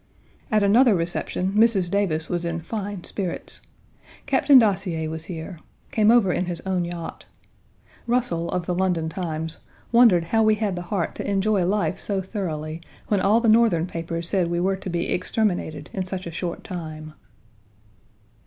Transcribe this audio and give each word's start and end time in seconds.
At 0.49 0.63
another 0.63 0.95
reception, 0.95 1.51
Mrs. 1.51 1.91
Davis 1.91 2.27
was 2.27 2.43
in 2.43 2.59
fine 2.59 3.03
spirits. 3.03 3.61
Captain 4.25 4.57
Dacier 4.57 5.07
was 5.11 5.25
here. 5.25 5.59
Came 5.91 6.09
over 6.09 6.33
in 6.33 6.47
his 6.47 6.59
own 6.61 6.85
yacht. 6.85 7.27
Russell, 8.07 8.49
of 8.49 8.65
The 8.65 8.73
London 8.73 9.09
Times, 9.09 9.59
wondered 9.91 10.23
how 10.23 10.41
we 10.41 10.55
had 10.55 10.75
the 10.75 10.81
heart 10.89 11.13
to 11.17 11.29
enjoy 11.29 11.65
life 11.67 11.99
so 11.99 12.19
thoroughly 12.19 12.81
when 13.09 13.19
all 13.21 13.39
the 13.41 13.47
Northern 13.47 13.85
papers 13.85 14.27
said 14.27 14.49
we 14.49 14.59
were 14.59 14.75
to 14.75 14.89
be 14.89 15.11
exterminated 15.11 15.91
in 15.93 16.03
such 16.03 16.25
a 16.25 16.31
short 16.31 16.63
time. 16.63 17.13